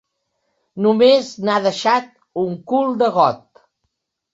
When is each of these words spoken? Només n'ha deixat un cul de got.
Només 0.85 1.29
n'ha 1.47 1.59
deixat 1.67 2.11
un 2.49 2.59
cul 2.75 3.01
de 3.07 3.15
got. 3.23 3.67